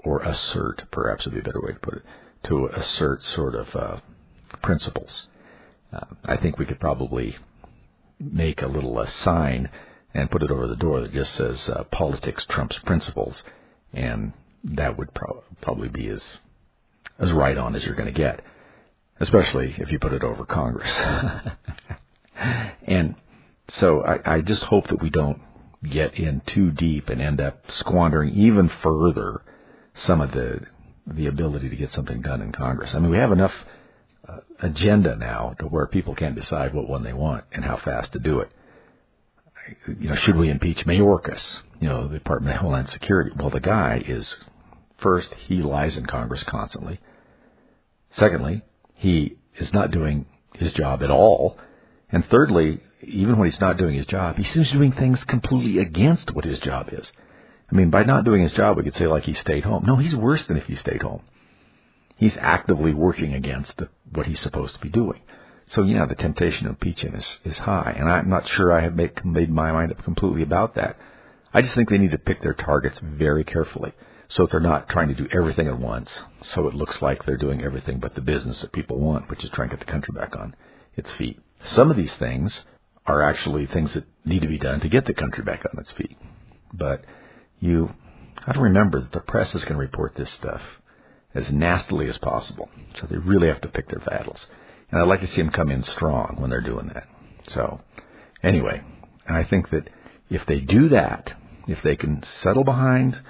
[0.00, 2.02] or assert, perhaps would be a better way to put it,
[2.44, 3.96] to assert sort of uh,
[4.62, 5.26] principles.
[5.92, 7.36] Uh, I think we could probably
[8.18, 9.68] make a little uh, sign
[10.14, 13.42] and put it over the door that just says uh, politics trumps principles,
[13.92, 14.32] and
[14.64, 16.22] that would pro- probably be as
[17.18, 18.40] as right on as you're going to get,
[19.20, 20.90] especially if you put it over Congress.
[22.84, 23.14] and
[23.68, 25.40] so I, I just hope that we don't
[25.84, 29.42] get in too deep and end up squandering even further
[29.94, 30.60] some of the
[31.06, 32.94] the ability to get something done in Congress.
[32.94, 33.52] I mean, we have enough
[34.28, 38.12] uh, agenda now to where people can't decide what one they want and how fast
[38.12, 38.50] to do it.
[39.86, 41.62] You know, should we impeach Mayorkas?
[41.80, 43.32] You know, the Department of Homeland Security.
[43.36, 44.36] Well, the guy is
[44.98, 47.00] first he lies in Congress constantly.
[48.12, 48.62] Secondly,
[48.94, 51.58] he is not doing his job at all.
[52.10, 55.22] And thirdly, even when he's not doing his job, he seems to be doing things
[55.24, 57.12] completely against what his job is.
[57.70, 59.84] I mean, by not doing his job, we could say like he stayed home.
[59.86, 61.22] No, he's worse than if he stayed home.
[62.16, 63.82] He's actively working against
[64.12, 65.20] what he's supposed to be doing.
[65.66, 68.94] So yeah, the temptation to impeach is, is high, and I'm not sure I have
[68.94, 70.96] made, made my mind up completely about that.
[71.54, 73.92] I just think they need to pick their targets very carefully
[74.28, 76.10] so that they're not trying to do everything at once,
[76.42, 79.50] so it looks like they're doing everything but the business that people want, which is
[79.50, 80.54] trying to get the country back on
[80.96, 81.38] its feet.
[81.64, 82.62] Some of these things
[83.06, 85.92] are actually things that need to be done to get the country back on its
[85.92, 86.16] feet.
[86.72, 87.04] But
[87.60, 87.94] you
[88.46, 90.62] have to remember that the press is going to report this stuff
[91.34, 92.68] as nastily as possible.
[92.96, 94.46] So they really have to pick their battles.
[94.90, 97.08] And I'd like to see them come in strong when they're doing that.
[97.48, 97.80] So
[98.42, 98.82] anyway,
[99.28, 99.88] I think that
[100.30, 101.34] if they do that,
[101.66, 103.20] if they can settle behind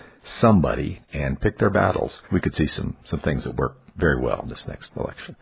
[0.40, 4.40] somebody and pick their battles, we could see some, some things that work very well
[4.42, 5.36] in this next election.